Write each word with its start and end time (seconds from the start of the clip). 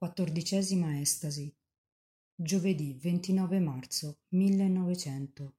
Quattordicesima 0.00 0.98
estasi. 0.98 1.54
Giovedì 2.34 2.94
29 2.94 3.60
marzo 3.60 4.20
1900. 4.28 5.56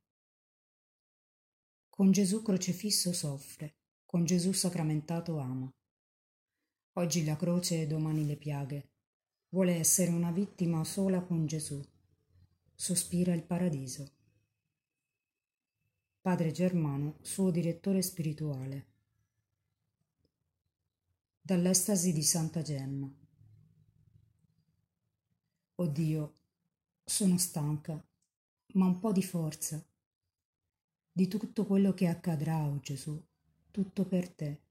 Con 1.87 2.10
Gesù 2.12 2.42
crocifisso 2.42 3.14
soffre, 3.14 3.75
con 4.04 4.25
Gesù 4.25 4.51
sacramentato 4.51 5.38
ama. 5.38 5.72
Oggi 6.93 7.24
la 7.24 7.35
croce 7.35 7.83
e 7.83 7.85
domani 7.85 8.25
le 8.25 8.36
piaghe. 8.36 8.89
Vuole 9.50 9.76
essere 9.76 10.09
una 10.09 10.32
vittima 10.32 10.84
sola 10.86 11.21
con 11.21 11.46
Gesù. 11.46 11.80
Sospira 12.73 13.36
il 13.36 13.44
paradiso. 13.44 14.12
Padre 16.20 16.50
Germano, 16.50 17.20
suo 17.21 17.52
direttore 17.52 18.02
spirituale. 18.02 18.88
Dall'estasi 21.39 22.12
di 22.12 22.23
Santa 22.23 22.64
Gemma. 22.64 23.21
Oddio, 25.81 26.35
sono 27.03 27.40
stanca, 27.40 27.94
ma 28.73 28.85
un 28.85 28.99
po' 28.99 29.12
di 29.12 29.23
forza. 29.23 29.84
Di 31.12 31.27
tutto 31.27 31.66
quello 31.66 31.95
che 31.95 32.05
accadrà, 32.05 32.67
oh 32.67 32.80
Gesù, 32.81 33.20
tutto 33.72 34.05
per 34.05 34.30
te. 34.30 34.62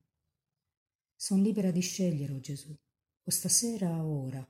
Sono 1.17 1.43
libera 1.43 1.73
di 1.73 1.81
scegliere, 1.81 2.33
oh 2.33 2.39
Gesù, 2.39 2.73
o 3.25 3.29
stasera 3.29 4.05
o 4.05 4.25
ora. 4.25 4.49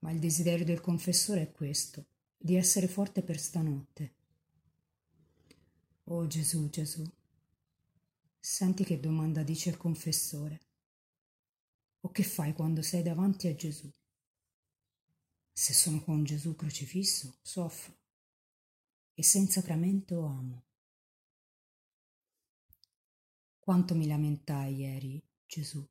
Ma 0.00 0.10
il 0.10 0.18
desiderio 0.18 0.66
del 0.66 0.82
confessore 0.82 1.40
è 1.40 1.52
questo, 1.52 2.04
di 2.36 2.54
essere 2.54 2.86
forte 2.86 3.22
per 3.22 3.40
stanotte. 3.40 4.14
Oh 6.04 6.26
Gesù, 6.26 6.68
Gesù, 6.68 7.02
senti 8.38 8.84
che 8.84 9.00
domanda 9.00 9.42
dice 9.42 9.70
il 9.70 9.78
confessore. 9.78 10.60
O 12.00 12.10
che 12.10 12.24
fai 12.24 12.52
quando 12.52 12.82
sei 12.82 13.02
davanti 13.02 13.48
a 13.48 13.54
Gesù? 13.54 13.90
Se 15.58 15.72
sono 15.72 16.04
con 16.04 16.22
Gesù 16.22 16.54
crocifisso, 16.54 17.38
soffro, 17.40 17.96
e 19.14 19.22
se 19.22 19.38
in 19.38 19.48
sacramento 19.48 20.22
amo. 20.26 20.66
Quanto 23.58 23.94
mi 23.94 24.06
lamentai 24.06 24.76
ieri, 24.76 25.26
Gesù, 25.46 25.82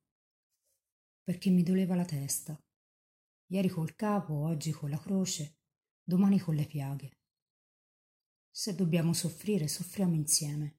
perché 1.24 1.50
mi 1.50 1.64
doleva 1.64 1.96
la 1.96 2.06
testa. 2.06 2.64
Ieri 3.48 3.68
col 3.70 3.96
capo, 3.96 4.36
oggi 4.36 4.72
con 4.72 4.92
la 4.92 5.00
croce, 5.00 5.58
domani 6.04 6.38
con 6.40 6.54
le 6.54 6.68
piaghe. 6.68 7.18
Se 8.52 8.76
dobbiamo 8.76 9.14
soffrire, 9.14 9.68
soffriamo 9.68 10.14
insieme. 10.14 10.78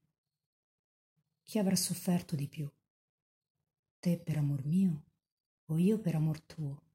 Chi 1.42 1.58
avrà 1.58 1.74
sofferto 1.74 2.36
di 2.36 2.46
più? 2.46 2.72
Te 3.98 4.16
per 4.20 4.36
amor 4.36 4.64
mio 4.64 5.06
o 5.64 5.77
io 5.77 5.98
per 5.98 6.14
amor 6.14 6.41
tuo? 6.41 6.86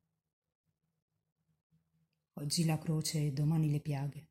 Oggi 2.42 2.66
la 2.66 2.80
croce 2.80 3.28
e 3.28 3.32
domani 3.32 3.70
le 3.70 3.80
piaghe. 3.82 4.30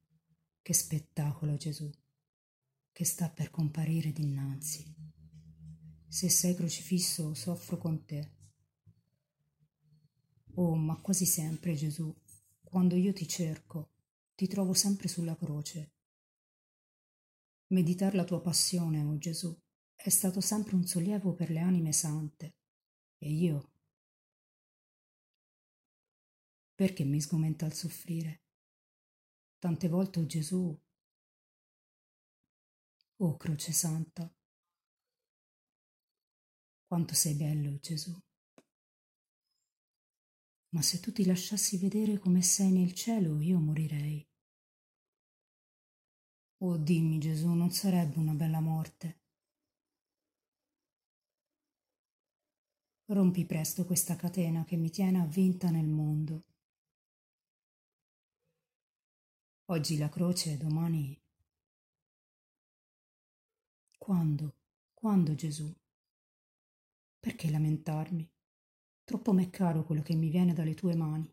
Che 0.60 0.74
spettacolo, 0.74 1.54
Gesù, 1.54 1.88
che 2.90 3.04
sta 3.04 3.30
per 3.30 3.50
comparire 3.50 4.10
dinanzi. 4.10 4.92
Se 6.08 6.28
sei 6.28 6.56
crocifisso, 6.56 7.34
soffro 7.34 7.78
con 7.78 8.04
te. 8.04 8.32
Oh, 10.54 10.74
ma 10.74 11.00
quasi 11.00 11.24
sempre, 11.24 11.76
Gesù, 11.76 12.12
quando 12.64 12.96
io 12.96 13.12
ti 13.12 13.28
cerco, 13.28 13.92
ti 14.34 14.48
trovo 14.48 14.74
sempre 14.74 15.06
sulla 15.06 15.36
croce. 15.36 15.92
Meditar 17.68 18.16
la 18.16 18.24
tua 18.24 18.40
passione, 18.40 19.04
oh 19.04 19.18
Gesù, 19.18 19.56
è 19.94 20.08
stato 20.08 20.40
sempre 20.40 20.74
un 20.74 20.84
sollievo 20.84 21.32
per 21.34 21.50
le 21.50 21.60
anime 21.60 21.92
sante. 21.92 22.56
E 23.18 23.30
io, 23.30 23.69
perché 26.80 27.04
mi 27.04 27.20
sgomenta 27.20 27.66
il 27.66 27.74
soffrire? 27.74 28.40
Tante 29.58 29.86
volte, 29.86 30.18
oh 30.20 30.24
Gesù, 30.24 30.80
oh 33.18 33.36
Croce 33.36 33.72
Santa, 33.72 34.34
quanto 36.86 37.12
sei 37.12 37.34
bello, 37.34 37.78
Gesù. 37.80 38.18
Ma 40.70 40.80
se 40.80 41.00
tu 41.00 41.12
ti 41.12 41.26
lasciassi 41.26 41.76
vedere 41.76 42.18
come 42.18 42.40
sei 42.40 42.70
nel 42.70 42.94
cielo, 42.94 43.42
io 43.42 43.58
morirei. 43.58 44.26
Oh, 46.62 46.78
dimmi, 46.78 47.18
Gesù, 47.18 47.50
non 47.52 47.70
sarebbe 47.72 48.18
una 48.18 48.32
bella 48.32 48.60
morte? 48.60 49.20
Rompi 53.08 53.44
presto 53.44 53.84
questa 53.84 54.16
catena 54.16 54.64
che 54.64 54.76
mi 54.76 54.88
tiene 54.88 55.20
avvinta 55.20 55.68
nel 55.68 55.86
mondo. 55.86 56.44
Oggi 59.70 59.96
la 59.98 60.08
croce, 60.08 60.56
domani... 60.56 61.16
Quando? 63.96 64.56
Quando 64.92 65.36
Gesù? 65.36 65.72
Perché 67.20 67.48
lamentarmi? 67.48 68.28
Troppo 69.04 69.32
m'è 69.32 69.48
caro 69.48 69.84
quello 69.84 70.02
che 70.02 70.16
mi 70.16 70.28
viene 70.28 70.54
dalle 70.54 70.74
tue 70.74 70.96
mani. 70.96 71.32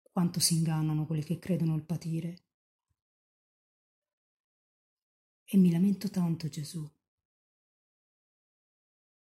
Quanto 0.00 0.40
si 0.40 0.54
ingannano 0.54 1.04
quelli 1.04 1.22
che 1.22 1.38
credono 1.38 1.74
il 1.74 1.84
patire. 1.84 2.44
E 5.44 5.58
mi 5.58 5.70
lamento 5.70 6.08
tanto, 6.08 6.48
Gesù. 6.48 6.82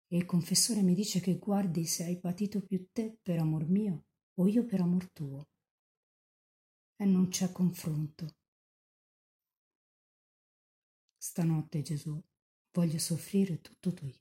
E 0.08 0.18
il 0.18 0.26
confessore 0.26 0.82
mi 0.82 0.94
dice 0.94 1.22
che 1.22 1.38
guardi 1.38 1.86
se 1.86 2.04
hai 2.04 2.20
patito 2.20 2.62
più 2.62 2.90
te 2.92 3.18
per 3.24 3.40
amor 3.40 3.66
mio 3.66 4.08
o 4.34 4.48
io 4.50 4.66
per 4.66 4.82
amor 4.82 5.10
tuo 5.12 5.48
e 6.98 7.06
non 7.06 7.28
c'è 7.30 7.52
confronto. 7.52 8.36
Stanotte, 11.18 11.82
Gesù, 11.82 12.22
voglio 12.72 13.00
soffrire 13.00 13.62
tutto 13.62 13.94
tu. 13.94 14.12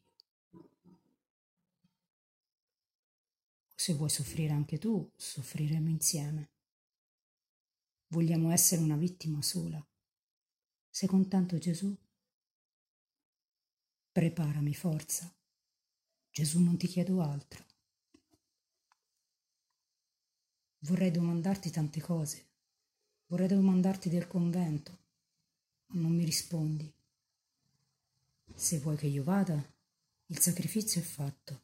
Se 3.74 3.92
vuoi 3.94 4.08
soffrire 4.08 4.52
anche 4.52 4.78
tu, 4.78 5.10
soffriremo 5.14 5.88
insieme. 5.88 6.52
Vogliamo 8.08 8.50
essere 8.50 8.80
una 8.80 8.96
vittima 8.96 9.42
sola. 9.42 9.84
Sei 10.88 11.08
contento, 11.08 11.58
Gesù? 11.58 11.94
Preparami, 14.10 14.74
forza. 14.74 15.32
Gesù, 16.30 16.62
non 16.62 16.76
ti 16.78 16.86
chiedo 16.86 17.20
altro. 17.20 17.64
Vorrei 20.78 21.10
domandarti 21.10 21.70
tante 21.70 22.00
cose, 22.00 22.53
Vorrei 23.26 23.48
domandarti 23.48 24.08
del 24.08 24.26
convento, 24.26 24.98
ma 25.88 26.00
non 26.00 26.14
mi 26.14 26.24
rispondi. 26.24 26.92
Se 28.54 28.78
vuoi 28.78 28.96
che 28.96 29.06
io 29.06 29.24
vada, 29.24 29.62
il 30.26 30.38
sacrificio 30.38 30.98
è 30.98 31.02
fatto. 31.02 31.62